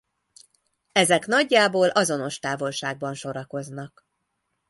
Ezek 0.91 1.25
nagyjából 1.25 1.87
azonos 1.89 2.39
távolságban 2.39 3.13
sorakoznak. 3.13 4.05